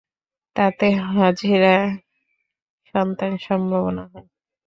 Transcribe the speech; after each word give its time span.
তাতে 0.55 0.87
হাজেরা 1.09 1.75
সন্তান-সম্ভবা 2.89 3.79
হন। 3.87 3.97